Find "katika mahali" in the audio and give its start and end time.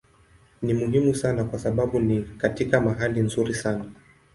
2.23-3.21